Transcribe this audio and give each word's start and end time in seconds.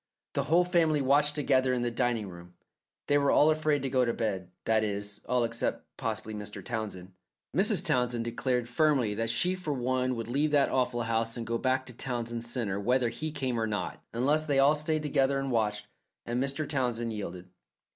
The 0.33 0.45
whole 0.45 0.63
family 0.65 0.99
watched 0.99 1.35
together 1.35 1.75
in 1.75 1.83
the 1.83 1.91
dining 1.91 2.27
room. 2.27 2.55
They 3.05 3.19
were 3.19 3.29
all 3.29 3.51
afraid 3.51 3.83
to 3.83 3.89
go 3.91 4.03
to 4.03 4.15
bed 4.15 4.49
that 4.65 4.83
is, 4.83 5.21
all 5.29 5.43
except 5.43 5.85
possibly 5.95 6.33
Mr. 6.33 6.65
Townsend. 6.65 7.11
Mrs. 7.55 7.85
Townsend 7.85 8.25
declared 8.25 8.67
firmly 8.67 9.13
that 9.13 9.29
she 9.29 9.53
for 9.53 9.73
one 9.73 10.15
would 10.15 10.27
leave 10.27 10.49
that 10.49 10.69
awful 10.69 11.03
house 11.03 11.37
and 11.37 11.45
go 11.45 11.59
back 11.59 11.85
to 11.85 11.93
Townsend 11.95 12.43
Centre 12.43 12.79
whether 12.79 13.09
he 13.09 13.31
came 13.31 13.59
or 13.59 13.67
not, 13.67 14.03
unless 14.11 14.43
they 14.47 14.57
all 14.57 14.73
stayed 14.73 15.03
together 15.03 15.37
and 15.37 15.51
watched, 15.51 15.85
and 16.25 16.43
Mr. 16.43 16.67
Townsend 16.67 17.13
yielded. 17.13 17.51